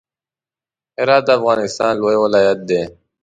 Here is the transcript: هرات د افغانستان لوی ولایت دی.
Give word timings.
هرات 0.99 1.23
د 1.25 1.29
افغانستان 1.39 1.91
لوی 2.01 2.15
ولایت 2.25 2.59
دی. 2.69 2.81